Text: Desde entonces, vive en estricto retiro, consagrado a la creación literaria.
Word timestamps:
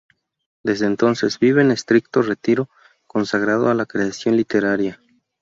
Desde 0.63 0.87
entonces, 0.87 1.37
vive 1.37 1.61
en 1.61 1.69
estricto 1.69 2.23
retiro, 2.23 2.71
consagrado 3.05 3.69
a 3.69 3.75
la 3.75 3.85
creación 3.85 4.35
literaria. 4.35 4.99